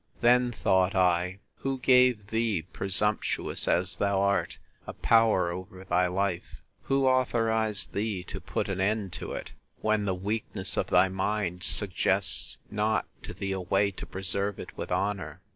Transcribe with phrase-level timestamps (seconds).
[0.21, 6.63] Then, thought I, who gave thee, presumptuous as thou art, a power over thy life?
[6.85, 9.51] Who authorised thee to put an end to it,
[9.81, 14.75] when the weakness of thy mind suggests not to thee a way to preserve it
[14.75, 15.39] with honour?